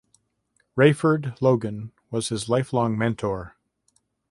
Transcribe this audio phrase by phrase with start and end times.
[0.75, 3.55] Rayford Logan was his lifelong mentor.